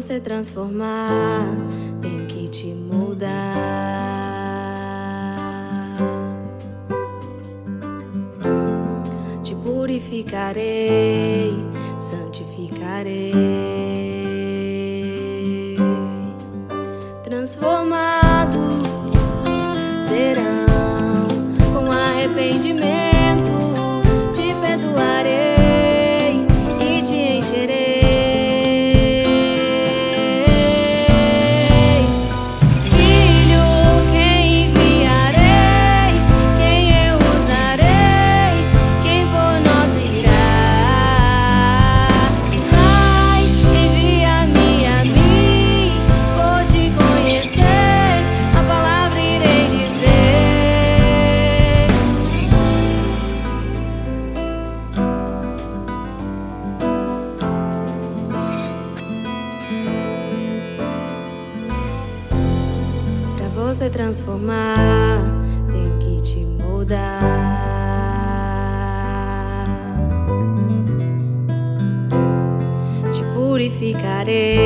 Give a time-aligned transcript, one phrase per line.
[0.00, 1.44] você transformar,
[2.00, 3.28] tem que te mudar.
[9.42, 11.52] Te purificarei,
[12.00, 13.34] santificarei,
[17.22, 17.79] transformados
[63.72, 65.22] você transformar,
[65.70, 66.98] tenho que te mudar.
[73.12, 74.59] Te purificarei,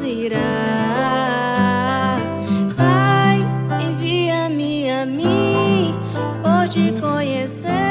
[0.00, 0.38] irá.
[2.76, 3.40] Pai,
[3.80, 5.94] envia-me a mim,
[6.42, 7.81] por te conhecer,